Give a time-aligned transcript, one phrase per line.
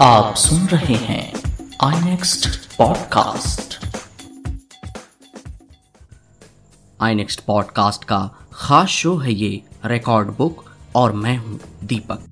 [0.00, 1.32] आप सुन रहे हैं
[1.84, 3.86] I next podcast
[7.02, 8.18] I next podcast का
[8.52, 10.64] खास शो है ये रिकॉर्ड बुक
[10.96, 12.24] और मैं हूँ दीपक।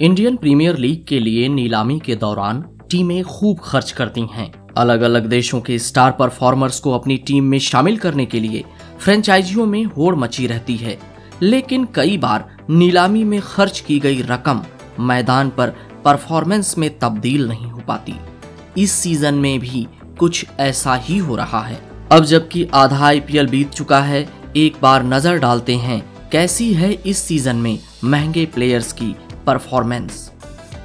[0.00, 5.26] इंडियन प्रीमियर लीग के लिए नीलामी के दौरान टीमें खूब खर्च करती हैं। अलग अलग
[5.26, 8.64] देशों के स्टार परफॉर्मर्स को अपनी टीम में शामिल करने के लिए
[8.98, 14.64] फ्रेंचाइजियों में होड़ मची रहती है। लेकिन कई बार नीलामी में खर्च की गई रकम
[15.00, 15.74] मैदान पर
[16.04, 18.14] परफॉर्मेंस में तब्दील नहीं हो पाती।
[18.78, 19.86] इस सीज़न में भी
[20.18, 21.80] कुछ ऐसा ही हो रहा है।
[22.12, 26.02] अब जबकि आधा आईपीएल बीत चुका है, एक बार नज़र डालते हैं
[26.32, 29.14] कैसी है इस सीज़न में महँगे प्लेयर्स की
[29.46, 30.30] परफॉर्मेंस।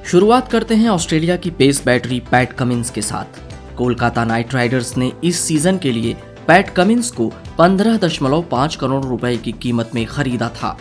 [0.05, 3.39] शुरुआत करते हैं ऑस्ट्रेलिया की पेस बैटरी पैट कमिंस के साथ।
[3.77, 6.15] कोलकाता नाइट राइडर्स ने इस सीज़न के लिए
[6.47, 7.27] पैट कमिंस को
[7.57, 10.77] पंद्रह दशमलव पाँच करोड़ रुपए की कीमत में खरीदा था।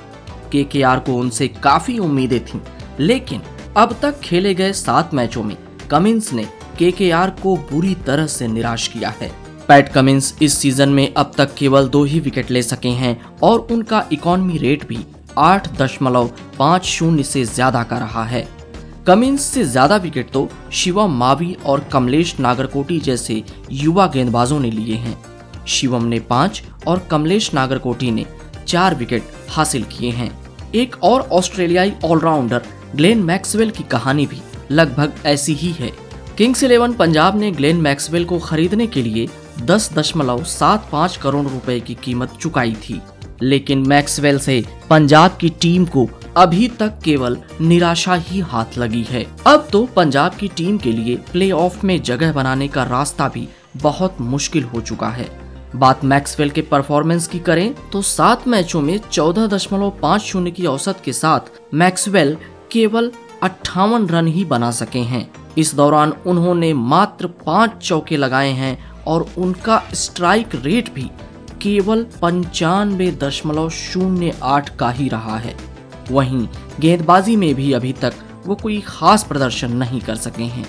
[0.53, 2.61] के के आर को उनसे काफ़ी उम्मीदें थीं,
[3.01, 3.43] लेकिन
[3.77, 5.57] अब तक खेले गए सात मैचों में
[5.91, 6.45] कमिंस ने
[6.79, 9.30] के के आर को बुरी तरह से निराश किया है।
[9.69, 13.67] पैट कमिंस इस सीज़न में अब तक केवल दो ही विकेट ले सके हैं और
[13.71, 14.99] उनका इकोनॉमी रेट भी
[15.39, 18.47] आठ दशमलव पाँच शून्य से ज़्यादा का रहा है।
[19.07, 24.97] कमिंस से ज़्यादा विकेट तो शिवम मावी और कमलेश नागरकोटी जैसे युवा गेंदबाजों ने लिए
[24.97, 25.17] हैं।
[25.66, 28.27] शिवम ने पाँच और कमलेश नागरकोटी ने
[28.69, 30.41] चार विकेट हासिल किए हैं।
[30.75, 32.63] एक और ऑस्ट्रेलियाई ऑलराउंडर,
[32.97, 35.91] ग्लेन मैक्सवेल की कहानी भी लगभग ऐसी ही है।
[36.39, 39.29] किंग्स इलेवन पंजाब ने ग्लेन मैक्सवेल को खरीदने के लिए
[39.63, 43.01] दस दशमलव सात पाँच करोड़ रुपए की कीमत चुकाई थी।
[43.43, 49.27] लेकिन मैक्सवेल से पंजाब की टीम को अभी तक केवल निराशा ही हाथ लगी है।
[49.47, 54.21] अब तो पंजाब की टीम के लिए प्लेऑफ में जगह बनाने का रास्ता भी बहुत
[54.21, 55.40] मुश्किल हो चुका है।
[55.76, 60.66] बात मैक्सवेल के परफॉर्मेंस की करें तो सात मैचों में चौदह दशमलव पाँच शून्य की
[60.66, 61.40] औसत के साथ
[61.74, 62.37] मैक्सवेल
[62.73, 63.10] केवल
[63.43, 69.27] अट्ठावन रन ही बना सके हैं। इस दौरान उन्होंने मात्र पाँच चौके लगाए हैं और
[69.38, 71.11] उनका स्ट्राइक रेट भी
[71.62, 75.56] केवल पंचानवे दशमलव शून्य आठ का ही रहा है।
[76.11, 76.47] वहीं
[76.81, 78.15] गेंदबाजी में भी अभी तक
[78.47, 80.66] वो कोई खास प्रदर्शन नहीं कर सके हैं।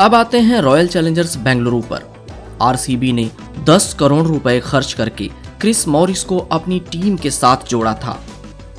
[0.00, 2.19] अब आते हैं रॉयल चैलेंजर्स बेंगलुरु पर।
[2.60, 3.30] आरसीबी ने
[3.64, 5.28] 10 करोड़ रुपए खर्च करके
[5.60, 8.18] क्रिस मॉरिस को अपनी टीम के साथ जोड़ा था,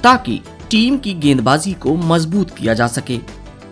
[0.04, 3.20] ताकि टीम की गेंदबाजी को मज़बूत किया जा सके।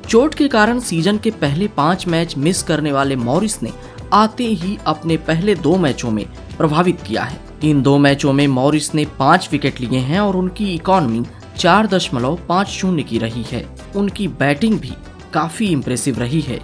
[0.07, 3.71] चोट के कारण सीज़न के पहले पाँच मैच मिस करने वाले मॉरिस ने
[4.13, 6.25] आते ही अपने पहले दो मैचों में
[6.57, 10.73] प्रभावित किया है। इन दो मैचों में मॉरिस ने पाँच विकेट लिए हैं और उनकी
[10.75, 11.23] इकोनॉमी
[11.57, 13.65] चार दशमलव पाँच शून्य की रही है।
[13.95, 14.91] उनकी बैटिंग भी
[15.33, 16.59] काफ़ी इम्प्रेसिव रही है।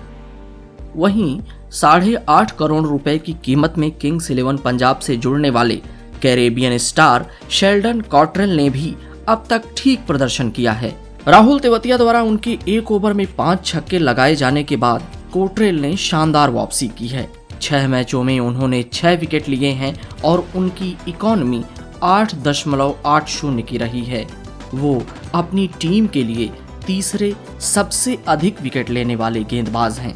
[0.95, 1.39] वहीं
[1.71, 5.75] साढ़े आठ करोड़ रुपए की कीमत में किंग्स इलेवन पंजाब से जुड़ने वाले
[6.21, 8.95] कैरेबियन स्टार शेल्डन कॉट्रेल ने भी
[9.29, 10.95] अब तक ठीक प्रदर्शन किया है।
[11.27, 15.95] राहुल तेवतिया द्वारा उनके एक ओवर में पाँच छक्के लगाए जाने के बाद कोट्रेल ने
[15.97, 17.27] शानदार वापसी की है।
[17.61, 21.63] छह मैचों में उन्होंने छह विकेट लिए हैं और उनकी इकोनॉमी
[22.03, 24.25] आठ दशमलव आठ शून्य की रही है।
[24.73, 25.01] वो
[25.33, 26.49] अपनी टीम के लिए
[26.87, 30.15] तीसरे सबसे अधिक विकेट लेने वाले गेंदबाज हैं।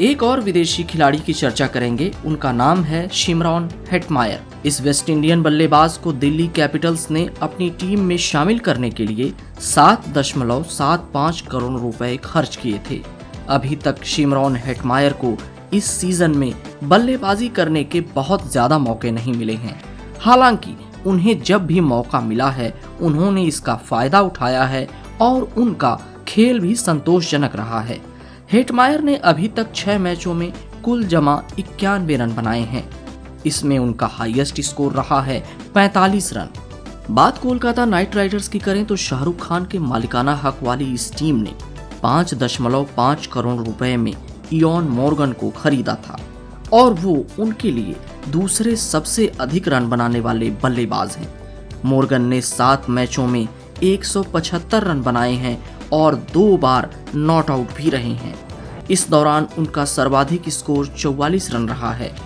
[0.00, 5.42] एक और विदेशी खिलाड़ी की चर्चा करेंगे। उनका नाम है शिमरॉन हेटमायर। इस वेस्ट इंडियन
[5.42, 9.32] बल्लेबाज को दिल्ली कैपिटल्स ने अपनी टीम में शामिल करने के लिए
[9.64, 13.00] सात दशमलव सात पाँच करोड़ रुपए खर्च किए थे।
[13.48, 15.36] अभी तक शिमरॉन हेटमायर को
[15.72, 16.52] इस सीज़न में
[16.84, 19.80] बल्लेबाजी करने के बहुत ज़्यादा मौके नहीं मिले हैं।
[20.20, 20.74] हालाँकि
[21.06, 24.86] उन्हें जब भी मौका मिला है, उन्होंने इसका फ़ायदा उठाया है
[25.20, 25.98] और उनका
[26.28, 27.98] खेल भी संतोषजनक रहा है।
[28.52, 30.52] हेटमायर ने अभी तक छह मैचों में
[30.84, 32.84] कुल जमा इक्यानवे रन बनाए हैं।
[33.46, 35.42] इसमें उनका हाईएस्ट स्कोर रहा है
[35.76, 36.48] 45 रन।
[37.10, 41.36] बात कोलकाता नाइट राइडर्स की करें तो शाहरुख खान के मालिकाना हक वाली इस टीम
[41.36, 41.54] ने
[42.02, 46.20] पाँच दशमलव पाँच करोड़ रुपए में इयन मॉर्गन को खरीदा था
[46.72, 47.96] और वो उनके लिए
[48.28, 51.32] दूसरे सबसे अधिक रन बनाने वाले बल्लेबाज हैं।
[51.84, 53.46] मोर्गन ने सात मैचों में
[53.82, 58.48] 175 रन बनाए हैं और दो बार नॉट आउट भी रहे हैं।
[58.90, 62.16] इस दौरान उनका सर्वाधिक स्कोर 44 रन रहा है।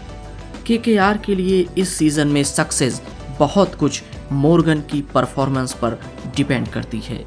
[0.66, 3.02] केकेआर के आर के लिए इस सीज़न में सक्सेस
[3.38, 4.02] बहुत कुछ
[4.32, 6.00] मोर्गन की परफॉर्मेंस पर
[6.36, 7.26] डिपेंड करती है।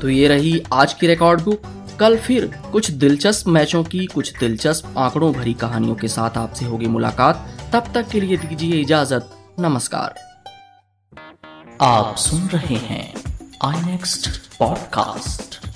[0.00, 1.62] तो ये रही आज की रिकॉर्ड बुक
[2.00, 6.86] कल फिर कुछ दिलचस्प मैचों की, कुछ दिलचस्प आंकड़ों भरी कहानियों के साथ आपसे होगी
[6.86, 9.30] मुलाकात। तब तक के लिए दीजिए इजाज़त।
[9.60, 10.14] नमस्कार।
[11.80, 13.27] आप सुन रहे हैं
[13.64, 14.28] आई नेक्स्ट
[14.58, 15.67] पॉडकास्ट